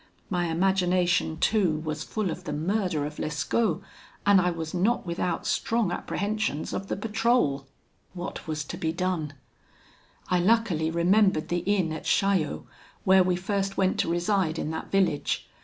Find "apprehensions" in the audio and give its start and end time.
5.91-6.73